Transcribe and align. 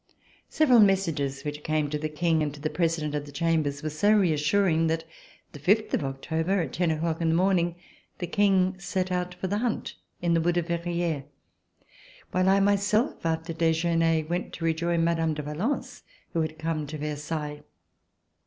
Several 0.49 0.79
messages 0.79 1.43
which 1.43 1.61
came 1.63 1.87
to 1.91 1.99
the 1.99 2.09
King 2.09 2.41
and 2.41 2.51
to 2.55 2.59
the 2.59 2.71
President 2.71 3.13
of 3.13 3.27
the 3.27 3.31
Chambers 3.31 3.83
were 3.83 3.91
so 3.91 4.11
reassuring 4.13 4.87
that 4.87 5.03
the 5.51 5.59
fifth 5.59 5.93
of 5.93 6.03
October, 6.03 6.59
at 6.59 6.73
ten 6.73 6.89
o'clock 6.89 7.21
in 7.21 7.29
the 7.29 7.35
morning, 7.35 7.75
the 8.17 8.25
King 8.25 8.79
set 8.79 9.11
out 9.11 9.35
for 9.35 9.45
VERSAILLES 9.47 9.61
INVADED 9.61 9.83
BY 9.83 9.83
THE 9.83 9.83
MOB 9.83 9.83
the 9.83 9.91
iiunt 9.91 9.93
in 10.23 10.33
tlie 10.33 10.43
wood 10.45 10.57
of 10.57 10.67
Verrieres, 10.69 11.23
while 12.31 12.49
I 12.49 12.59
myself, 12.59 13.23
after 13.27 13.53
dejeuner, 13.53 14.25
went 14.27 14.53
to 14.53 14.65
rej(jin 14.65 15.03
Mine, 15.03 15.35
de 15.35 15.43
Valence 15.43 16.01
who 16.33 16.41
had 16.41 16.57
come 16.57 16.87
to 16.87 16.97
Versailles. 16.97 17.61